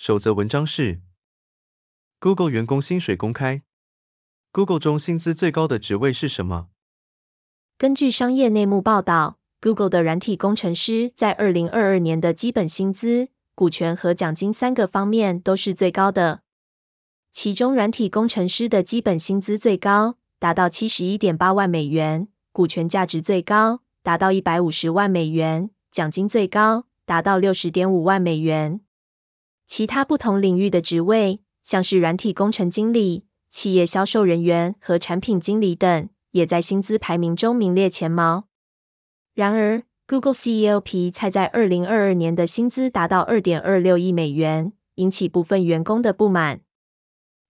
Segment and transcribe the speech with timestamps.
[0.00, 1.02] 首则文章是
[2.20, 3.60] ：Google 员工薪水公开。
[4.50, 6.68] Google 中薪资最高的职位是什么？
[7.76, 16.40] 根据商业内幕报道，Google 的软体工程师在二零二二年的基本薪资、股权和奖金三个方面都是最高的。
[17.30, 22.28] 其中，软体工程师的基本薪资最高，达到七十一点八万美元。
[22.52, 28.80] 股权价值最高，达到一百五十万美元，奖金最高，达到六十点五万美元。
[29.70, 38.46] 其他不同领域的职位，像是软体工程经理、企业销售人员和产品经理等，也在薪资排名中名列前茅。
[39.32, 46.62] 然而，Google CEO 皮蔡在二零二二年的薪资达到二点二六亿美元，引起部分员工的不满。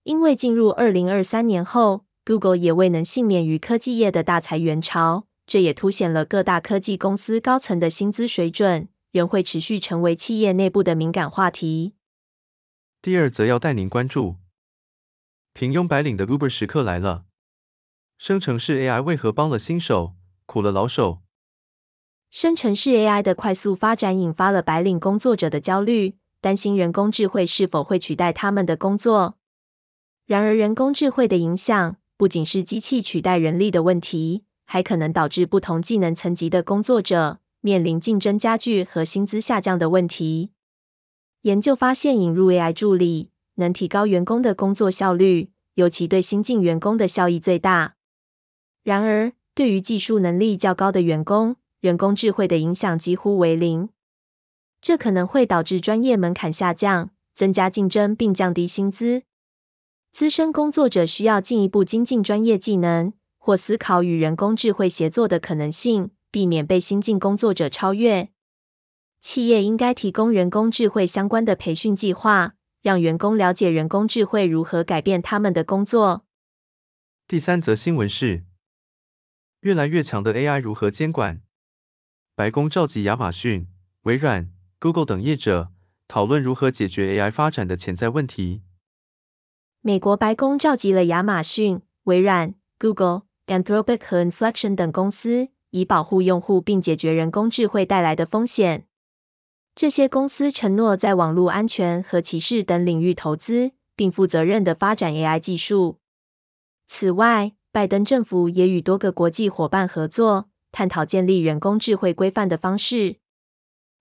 [0.03, 11.95] 因为进入二零二三年后，Google 也未能幸免于科技业的大裁员潮，这也凸显了各大科技公司高层的薪资水准仍会持续成为企业内部的敏感话题。
[13.03, 14.37] 第二则要带您关注，
[15.55, 17.25] 平庸白领的 Uber 时刻来了，
[18.19, 21.23] 生成式 AI 为何帮了新手，苦了老手？
[22.31, 29.39] 生成式 AI 的快速发展引发了白领工作者的焦虑，担心人工智慧是否会取代他们的工作。
[30.27, 40.51] 然而，人工智慧的影响，不仅是机器取代人力的问题，还可能导致不同技能层级的工作者面临竞争加剧和薪资下降的问题。
[41.43, 47.95] 研究发现，引入 AI 助理能提高员工的工作效率，尤其对新进员工的效益最大。
[48.83, 53.89] 然而，对于技术能力较高的员工，人工智慧的影响几乎为零。
[54.83, 59.23] 这可能会导致专业门槛下降，增加竞争并降低薪资。
[60.13, 68.29] 资深工作者需要进一步精进专业技能，或思考与人工智慧协作的可能性，避免被新进工作者超越。
[69.21, 76.25] 企业应该提供人工智慧相关的培训计划，让员工了解人工智慧如何改变他们的工作。
[77.29, 78.45] 第三则新闻是：
[79.61, 81.43] 越来越强的 AI 如何监管？
[82.35, 83.69] 白宫召集亚马逊、
[84.03, 85.71] 微软、Google 等业者，
[86.09, 88.63] 讨论如何解决 AI 发展的潜在问题。
[89.83, 98.87] 美国白宫召集了亚马逊、微软、Google、Anthropic 和 Inflection 等公司，以保护用户并解决人工智慧带来的风险。
[99.81, 105.97] 这些公司承诺在网络安全和歧视等领域投资，并负责任地发展 AI 技术。
[106.87, 113.17] 此外，拜登政府也与多个国际伙伴合作，探讨建立人工智慧规范的方式。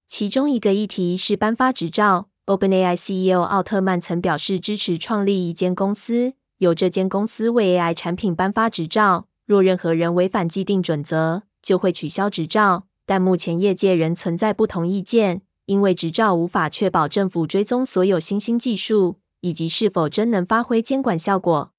[0.05, 2.27] 其中一个议题是颁发执照。
[2.45, 9.29] OpenAI CEO 奥特曼曾表示支持创立一间公司，由这间公司为 AI 产品颁发执照。
[9.45, 12.83] 若任何人违反既定准则，就会取消执照。
[13.05, 21.71] 但目前业界仍存在不同意见，因为执照无法确保政府追踪所有新兴技术，以及是否真能发挥监管效果。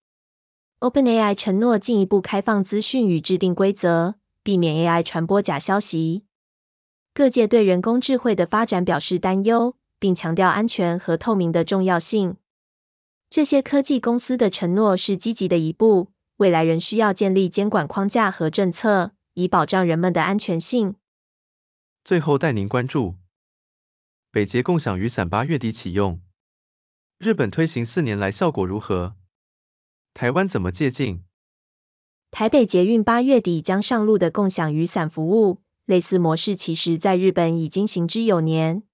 [0.79, 4.15] OpenAI 承诺进一步开放资讯与制定规则，
[4.45, 6.23] 避免 AI 传播假消息。
[7.15, 9.75] 各界对人工智慧的发展表示担忧。
[10.01, 12.37] 并强调安全和透明的重要性。
[13.29, 16.09] 这些科技公司的承诺是积极的一步，
[16.39, 20.95] 未来仍需要建立监管框架和政策，以保障人们的安全性。
[22.03, 23.15] 最后带您关注，
[24.33, 26.21] 北捷共享雨伞八月底启用，
[27.19, 29.17] 日本推行四年来效果如何？
[30.15, 31.25] 台湾怎么借镜？
[32.31, 38.85] 台北捷运八月底将上路的共享雨伞服务，类似模式其实在日本已经行之有年。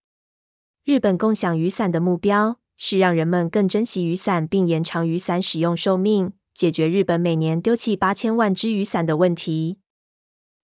[0.87, 9.77] 日本共享雨伞的目标是让人们更珍惜雨伞，并延长雨伞使用寿命，解决日本每年丢弃八千万只雨伞的问题。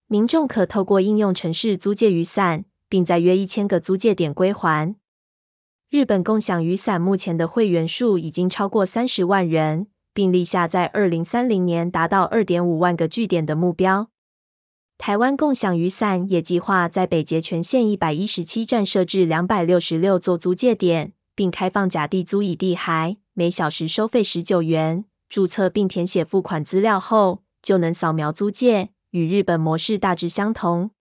[0.07, 4.95] 民众可透过应用程式租借雨伞，并在约一千个租借点归还。
[5.89, 14.09] 日本共享雨伞目前的会员数已经超过三十万人，并立下在二零三零年达到二点五万个据点的目标。
[14.99, 25.05] 台湾共享雨伞也计划在北捷全线一百一十七站设置两百六十六座租借点，并开放甲地租乙地还，每小时收费十九元。
[25.29, 30.91] 注册并填写付款资料后，就能扫描租借，与日本模式大致相同。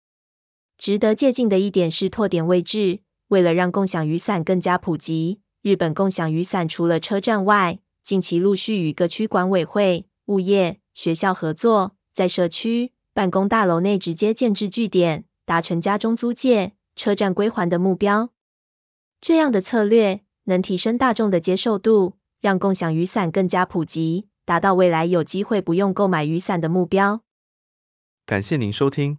[0.82, 2.98] 值得借鉴的一点是拓点位置，
[3.28, 18.30] 为了让共享雨伞更加普及，日本共享雨伞除了车站外，近期陆续与各区管委会、物业、学校合作，在社区办公大楼内直接建置据点，达成家中租借、车站归还的目标。
[19.20, 27.20] 这样的策略能提升大众的接受度，让共享雨伞更加普及，达到未来有机会不用购买雨伞的目标。
[28.26, 29.18] 感谢您收听，